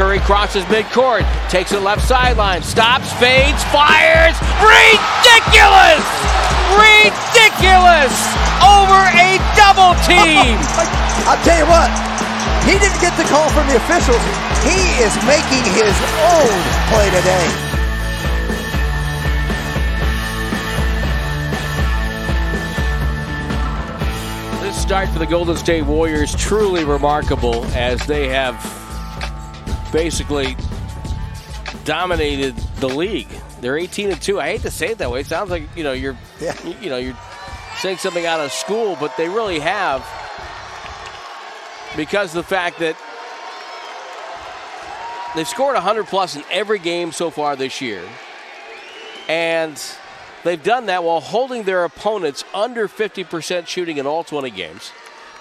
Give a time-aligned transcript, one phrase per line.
[0.00, 4.32] Curry crosses midcourt, takes it left sideline, stops, fades, fires.
[4.64, 6.00] Ridiculous!
[6.72, 8.16] Ridiculous!
[8.64, 10.56] Over a double team.
[11.28, 11.92] I'll tell you what,
[12.64, 14.16] he didn't get the call from the officials.
[14.64, 15.92] He is making his
[16.32, 16.48] own
[16.88, 17.46] play today.
[24.62, 28.79] This start for the Golden State Warriors truly remarkable as they have
[29.92, 30.56] basically
[31.84, 33.28] dominated the league.
[33.60, 34.40] They're 18 and 2.
[34.40, 35.20] I hate to say it that way.
[35.20, 36.54] It sounds like, you know, you're Yeah.
[36.80, 37.16] you, know, you're
[37.78, 40.06] saying something out of school, but they really have
[41.96, 42.96] because of the fact that
[45.34, 48.02] they've scored 100 plus in every game so far this year.
[49.28, 49.80] And
[50.44, 54.92] they've done that while holding their opponents under 50% shooting in all 20 games.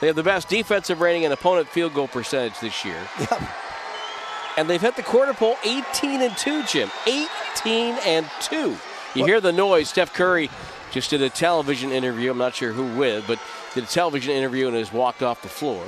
[0.02, 2.98] They have the best defensive rating and opponent field goal percentage this year.
[3.20, 3.42] Yep.
[4.60, 6.92] And they've hit the quarter pole 18 and 2, Jim.
[7.08, 8.76] 18 and 2.
[9.16, 9.88] You hear the noise.
[9.88, 10.50] Steph Curry
[10.92, 12.30] just did a television interview.
[12.30, 13.40] I'm not sure who with, but
[13.74, 15.82] did a television interview and has walked off the floor.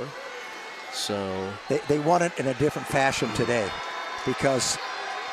[0.90, 3.68] So They, they won it in a different fashion today
[4.24, 4.78] because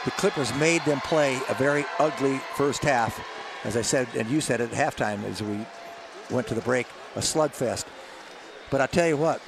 [0.04, 3.26] the Clippers made them play a very ugly first half.
[3.64, 5.66] As I said, and you said at halftime as we
[6.30, 7.86] went to the break, a slugfest.
[8.70, 9.42] But I tell you what,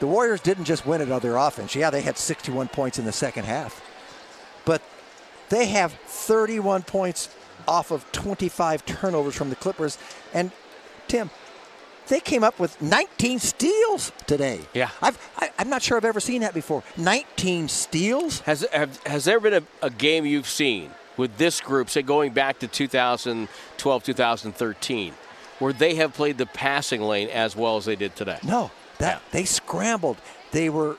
[0.00, 1.74] the Warriors didn't just win it on their offense.
[1.74, 3.82] Yeah, they had 61 points in the second half.
[4.64, 4.82] But
[5.50, 7.28] they have 31 points
[7.68, 9.98] off of 25 turnovers from the Clippers.
[10.32, 10.50] And
[11.06, 11.30] Tim,
[12.08, 14.60] they came up with 19 steals today.
[14.74, 14.90] Yeah.
[15.02, 16.82] I've, I, I'm not sure I've ever seen that before.
[16.96, 18.40] 19 steals?
[18.40, 22.32] Has have, has there been a, a game you've seen with this group, say going
[22.32, 25.14] back to 2012, 2013,
[25.58, 28.38] where they have played the passing lane as well as they did today?
[28.42, 30.18] No, that they scrambled.
[30.52, 30.96] They were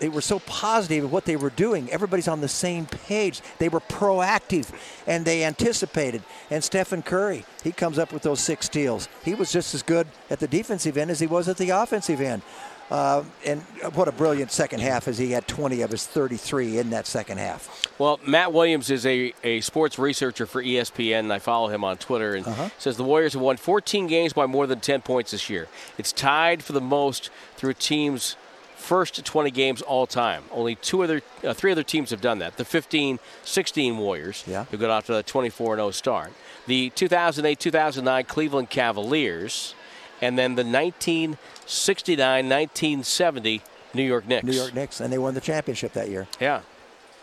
[0.00, 1.90] they were so positive of what they were doing.
[1.90, 3.40] Everybody's on the same page.
[3.58, 4.70] They were proactive
[5.06, 6.22] and they anticipated.
[6.50, 9.08] And Stephen Curry, he comes up with those six steals.
[9.24, 12.20] He was just as good at the defensive end as he was at the offensive
[12.20, 12.42] end.
[12.90, 13.60] Uh, and
[13.94, 17.38] what a brilliant second half as he had 20 of his 33 in that second
[17.38, 17.86] half.
[18.00, 21.98] Well, Matt Williams is a, a sports researcher for ESPN, and I follow him on
[21.98, 25.48] Twitter, and says the Warriors have won 14 games by more than 10 points this
[25.48, 25.68] year.
[25.98, 28.34] It's tied for the most through team's
[28.80, 30.44] first 20 games all time.
[30.50, 32.56] Only two other, uh, three other teams have done that.
[32.56, 34.64] The 15-16 Warriors, Yeah.
[34.70, 36.32] who got off to a 24-0 start.
[36.66, 39.74] The 2008-2009 Cleveland Cavaliers,
[40.20, 43.60] and then the 1969-1970
[43.92, 44.44] New York Knicks.
[44.44, 46.26] New York Knicks, and they won the championship that year.
[46.40, 46.60] Yeah.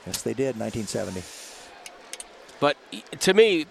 [0.06, 1.24] Yes, they did, 1970.
[2.60, 2.76] But
[3.22, 3.66] to me,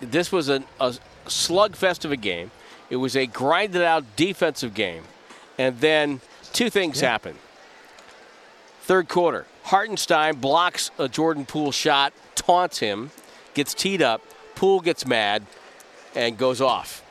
[0.00, 0.94] this was a, a
[1.26, 2.50] slugfest of a game.
[2.90, 5.04] It was a grinded out defensive game.
[5.58, 6.20] And then
[6.54, 7.36] two things happen.
[8.80, 13.10] Third quarter, Hartenstein blocks a Jordan Poole shot, taunts him,
[13.52, 14.22] gets teed up.
[14.54, 15.44] Poole gets mad
[16.14, 17.02] and goes off.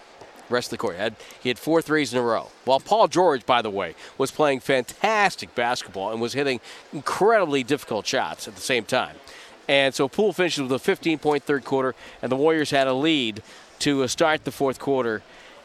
[0.49, 0.95] Rest of the court.
[0.95, 2.49] Had, he had four threes in a row.
[2.65, 6.59] While Paul George, by the way, was playing fantastic basketball and was hitting
[6.91, 9.15] incredibly difficult shots at the same time.
[9.67, 12.93] And so Poole finishes with a 15 point third quarter, and the Warriors had a
[12.93, 13.41] lead
[13.79, 15.21] to start the fourth quarter.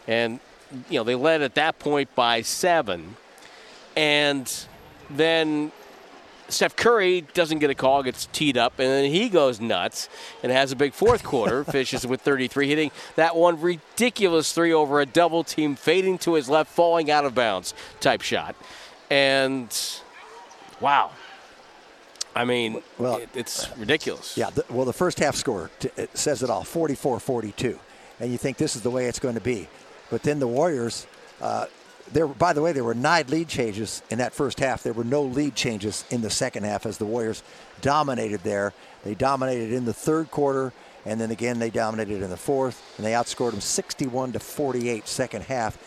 [0.06, 0.40] And,
[0.88, 3.16] you know, they led at that point by seven.
[3.96, 4.52] And
[5.10, 5.72] then
[6.48, 10.08] Steph Curry doesn't get a call, gets teed up, and then he goes nuts
[10.42, 15.00] and has a big fourth quarter, finishes with 33, hitting that one ridiculous three over
[15.00, 18.56] a double team, fading to his left, falling out of bounds type shot.
[19.10, 19.74] And
[20.80, 21.10] wow.
[22.34, 24.36] I mean, Well, it, it's ridiculous.
[24.36, 27.78] Yeah, the, well, the first half score t- it says it all 44 42.
[28.20, 29.68] And you think this is the way it's going to be.
[30.10, 31.06] But then the Warriors,
[31.40, 31.66] uh,
[32.12, 34.82] there, by the way, there were nine lead changes in that first half.
[34.82, 37.42] There were no lead changes in the second half as the Warriors
[37.80, 38.72] dominated there.
[39.04, 40.72] They dominated in the third quarter,
[41.04, 45.06] and then again they dominated in the fourth, and they outscored them 61 to 48
[45.06, 45.78] second half.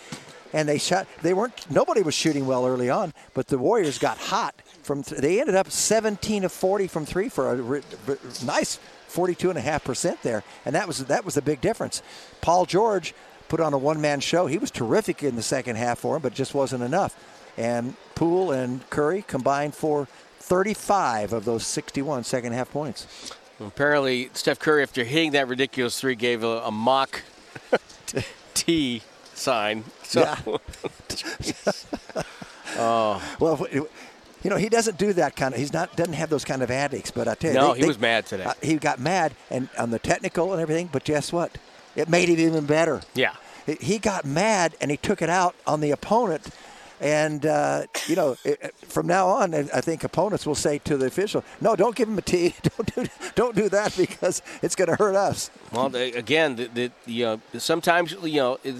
[0.53, 1.07] And they shot.
[1.21, 1.53] They weren't.
[1.71, 4.53] Nobody was shooting well early on, but the Warriors got hot
[4.83, 5.01] from.
[5.01, 8.77] Th- they ended up 17 of 40 from three for a re- re- nice
[9.09, 12.01] 42.5 percent there, and that was that was the big difference.
[12.41, 13.13] Paul George
[13.51, 14.47] put on a one-man show.
[14.47, 17.13] He was terrific in the second half for him, but just wasn't enough.
[17.57, 20.07] And Poole and Curry combined for
[20.39, 23.05] 35 of those 61 second half points.
[23.59, 27.23] Apparently, Steph Curry, after hitting that ridiculous three, gave a, a mock
[28.53, 29.01] T
[29.33, 29.83] sign.
[30.03, 30.37] So, Yeah.
[33.39, 35.59] Well, you know, he doesn't do that kind of.
[35.59, 37.11] He's not doesn't have those kind of addicts.
[37.11, 38.45] But I tell you, No, they- he they- was mad today.
[38.45, 40.89] uh, he got mad and on the technical and everything.
[40.91, 41.57] But guess what?
[41.95, 43.01] It made it even better.
[43.13, 43.33] yeah.
[43.65, 46.47] He- He got mad and he took it out on the opponent
[47.03, 51.07] And uh, you know, it, from now on, I think opponents will say to the
[51.07, 52.53] official, "No, don't give him a tee.
[52.77, 56.91] Don't do, don't do that because it's going to hurt us." Well, again, the, the,
[57.07, 58.75] you know, sometimes you know, it,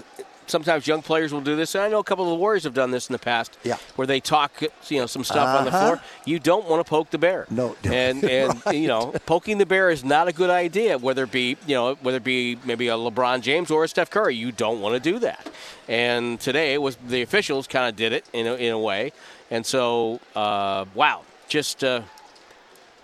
[0.46, 1.74] sometimes young players will do this.
[1.74, 3.56] And I know a couple of the Warriors have done this in the past.
[3.64, 3.76] Yeah.
[3.96, 5.58] Where they talk, you know, some stuff uh-huh.
[5.58, 6.00] on the floor.
[6.24, 7.46] You don't want to poke the bear.
[7.50, 7.76] No.
[7.84, 8.76] And and right.
[8.76, 10.98] you know, poking the bear is not a good idea.
[10.98, 14.10] Whether it be you know whether it be maybe a LeBron James or a Steph
[14.10, 15.50] Curry, you don't want to do that.
[15.88, 19.12] And today it was the officials kind of did it in a, in a way.
[19.50, 22.02] And so, uh, wow, just uh,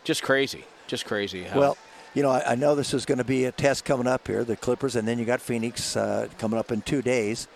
[0.05, 1.44] just crazy, just crazy.
[1.44, 1.79] How, Well,
[2.19, 4.43] you know, I, I know this is going to be a test coming up here,
[4.43, 7.47] the Clippers, and then you got Phoenix uh, coming up in two days,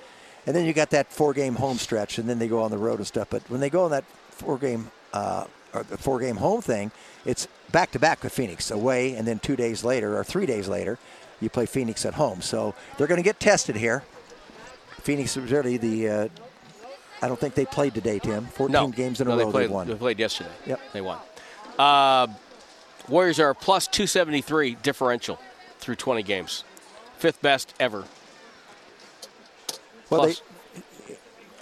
[0.47, 2.99] and then you got that four-game home stretch, and then they go on the road
[2.99, 3.27] and stuff.
[3.29, 6.93] But when they go on that four-game uh, or the four-game home thing,
[7.25, 10.97] it's back-to-back with Phoenix away, and then two days later or three days later,
[11.41, 12.41] you play Phoenix at home.
[12.41, 14.05] So they're going to get tested here.
[15.01, 16.09] Phoenix is really the.
[16.09, 16.29] Uh,
[17.21, 18.47] I don't think they played today, Tim.
[18.47, 19.89] 14 no, games in no, a they row played, they won.
[19.89, 20.51] They played yesterday.
[20.67, 20.81] Yep.
[20.93, 21.19] They won.
[21.77, 22.29] Uh,
[23.09, 25.39] Warriors are plus 273 differential
[25.79, 26.65] through 20 games.
[27.19, 28.05] Fifth best ever.
[30.11, 30.43] Well, Plus.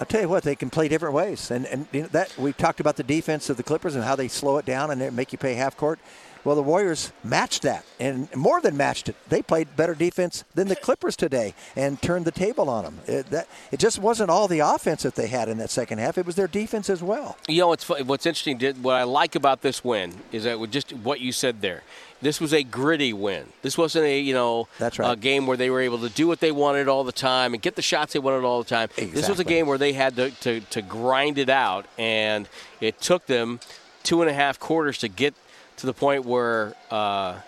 [0.01, 2.55] I'll tell you what, they can play different ways, and and you know, that we
[2.55, 5.31] talked about the defense of the Clippers and how they slow it down and make
[5.31, 5.99] you pay half court.
[6.43, 9.17] Well, the Warriors matched that, and more than matched it.
[9.29, 13.01] They played better defense than the Clippers today, and turned the table on them.
[13.07, 16.17] It, that it just wasn't all the offense that they had in that second half;
[16.17, 17.37] it was their defense as well.
[17.47, 18.59] You know what's what's interesting?
[18.83, 21.83] What I like about this win is that just what you said there.
[22.23, 23.47] This was a gritty win.
[23.63, 25.13] This wasn't a you know That's right.
[25.13, 27.63] a game where they were able to do what they wanted all the time and
[27.63, 28.89] get the shots they wanted all the time.
[28.97, 32.49] This was a game where they had to, to, to grind it out, and
[32.81, 33.61] it took them
[34.03, 35.35] two and a half quarters to get
[35.77, 37.41] to the point where uh,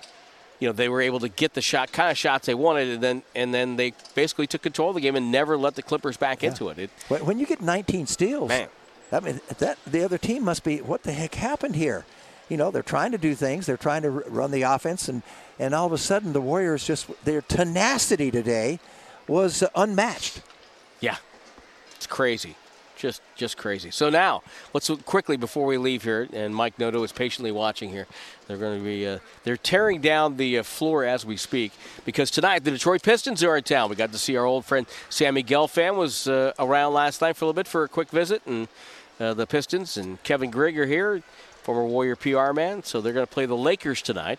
[0.59, 3.03] you know they were able to get the shot kind of shots they wanted, and
[3.03, 6.17] then and then they basically took control of the game and never let the Clippers
[6.17, 6.79] back into it.
[6.79, 8.69] it When, when you get 19 steals, Man.
[9.11, 12.07] I mean that the other team must be what the heck happened here?
[12.49, 15.23] You know, they're trying to do things, they're trying to run the offense, and
[15.59, 18.79] and all of a sudden the Warriors just their tenacity today
[19.27, 20.43] was unmatched.
[21.01, 21.17] Yeah,
[21.97, 22.57] it's crazy,
[22.97, 23.91] just just crazy.
[23.91, 24.43] So now
[24.75, 28.07] let's quickly before we leave here, and Mike Noto is patiently watching here.
[28.47, 31.73] They're going to be uh, they're tearing down the uh, floor as we speak
[32.05, 33.89] because tonight the Detroit Pistons are in town.
[33.89, 37.45] We got to see our old friend Sammy Gelfand was uh, around last night for
[37.45, 38.69] a little bit for a quick visit, and
[39.21, 41.23] uh, the Pistons and Kevin Grigg are here,
[41.63, 42.83] former Warrior PR man.
[42.83, 44.39] So they're going to play the Lakers tonight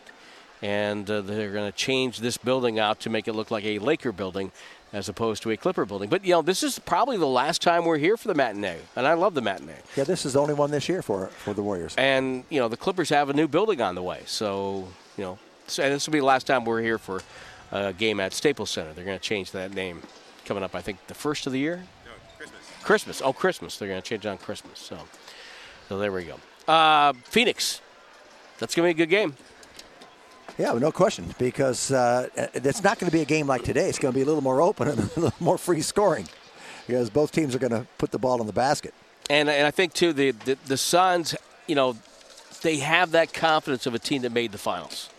[0.64, 3.80] and uh, they're going to change this building out to make it look like a
[3.80, 4.52] Laker building
[4.94, 6.10] as opposed to a Clipper building.
[6.10, 9.06] But you know, this is probably the last time we're here for the matinee, and
[9.06, 9.76] I love the matinee.
[9.98, 11.96] Yeah, this is the only one this year for for the Warriors.
[11.98, 14.88] And you know, the Clippers have a new building on the way, so
[15.18, 17.22] you know, so, and this will be the last time we're here for
[17.72, 18.94] a game at Staples Center.
[18.94, 20.02] They're going to change that name
[20.46, 20.76] coming up.
[20.76, 21.84] I think the first of the year.
[22.06, 22.62] No, Christmas.
[22.84, 23.22] Christmas.
[23.22, 23.78] Oh, Christmas.
[23.78, 24.80] They're going to change it on Christmas.
[24.80, 24.98] So,
[25.90, 26.40] so there we go.
[26.68, 27.82] Uh, Phoenix.
[28.60, 29.36] That's going to be a good game.
[30.58, 33.90] Yeah, no question, because uh, it's not going to be a game like today.
[33.90, 36.28] It's going to be a little more open and a little more free scoring,
[36.86, 38.94] because both teams are going to put the ball in the basket.
[39.30, 41.34] And and I think too the, the the Suns,
[41.66, 41.96] you know,
[42.62, 45.10] they have that confidence of a team that made the finals.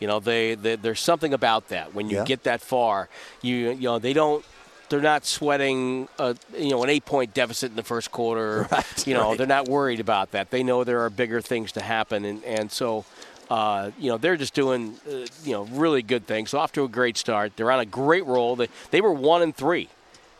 [0.00, 2.24] You know, they, they there's something about that when you Yeah.
[2.24, 3.08] get that far.
[3.42, 4.44] You you know they don't.
[4.90, 8.68] They're not sweating, a, you know, an eight-point deficit in the first quarter.
[8.70, 9.38] Right, you know, right.
[9.38, 10.50] they're not worried about that.
[10.50, 13.04] They know there are bigger things to happen, and and so,
[13.48, 16.52] uh, you know, they're just doing, uh, you know, really good things.
[16.54, 17.56] Off to a great start.
[17.56, 18.56] They're on a great roll.
[18.56, 19.88] They they were one and three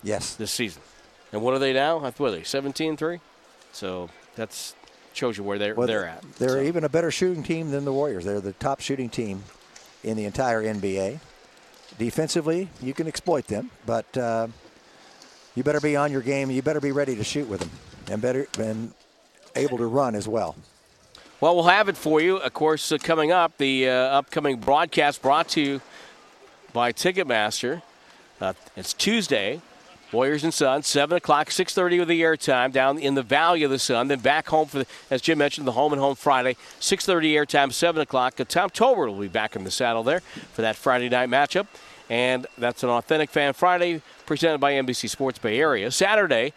[0.02, 0.34] Yes.
[0.34, 0.82] this season.
[1.32, 1.98] And what are they now?
[2.00, 2.40] What are they?
[2.40, 3.20] 17-3?
[3.72, 4.74] So that's
[5.12, 6.22] shows you where they're Well, they're at.
[6.38, 8.24] They're So, even a better shooting team than the Warriors.
[8.24, 9.44] They're the top shooting team
[10.02, 11.20] in the entire NBA.
[12.00, 14.46] Defensively, you can exploit them, but uh,
[15.54, 16.50] you better be on your game.
[16.50, 17.70] You better be ready to shoot with them,
[18.10, 18.94] and better and
[19.54, 20.56] able to run as well.
[21.42, 22.38] Well, we'll have it for you.
[22.38, 25.82] Of course, uh, coming up, the uh, upcoming broadcast brought to you
[26.72, 27.82] by Ticketmaster.
[28.40, 29.60] Uh, it's Tuesday.
[30.10, 33.78] Warriors and Suns, 7 o'clock, 6.30 with the airtime down in the Valley of the
[33.78, 34.08] Sun.
[34.08, 37.72] Then back home for, the, as Jim mentioned, the home and home Friday, 6.30 airtime,
[37.72, 38.40] 7 o'clock.
[38.40, 41.68] Uh, Tom Tolbert will be back in the saddle there for that Friday night matchup.
[42.10, 45.90] And that's an Authentic Fan Friday presented by NBC Sports Bay Area.
[45.90, 46.52] Saturday,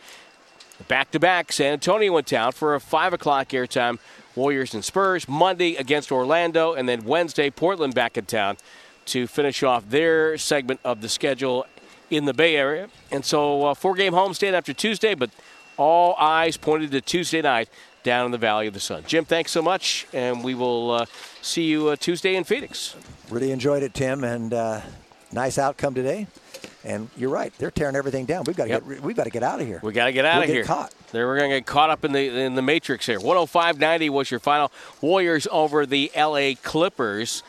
[0.87, 3.99] Back to back, San Antonio in town for a 5 o'clock airtime.
[4.35, 5.29] Warriors and Spurs.
[5.29, 6.73] Monday against Orlando.
[6.73, 8.57] And then Wednesday, Portland back in town
[9.05, 11.65] to finish off their segment of the schedule
[12.09, 12.89] in the Bay Area.
[13.11, 15.29] And so, uh, four game homestand after Tuesday, but
[15.77, 17.69] all eyes pointed to Tuesday night
[18.03, 19.03] down in the Valley of the Sun.
[19.07, 20.07] Jim, thanks so much.
[20.11, 21.05] And we will uh,
[21.41, 22.95] see you uh, Tuesday in Phoenix.
[23.29, 24.81] Really enjoyed it, Tim, and uh,
[25.33, 26.27] nice outcome today.
[26.85, 28.43] And you're right; they're tearing everything down.
[28.45, 28.87] We've got to Yep.
[28.89, 29.79] get we've got to get out of here.
[29.81, 30.63] We got to get out We'll of get here.
[30.65, 30.93] caught.
[31.13, 33.19] There, we're going to get caught up in the in the matrix here.
[33.19, 34.69] 105-90 was your final.
[34.99, 36.55] Warriors over the L.A.
[36.55, 37.41] Clippers.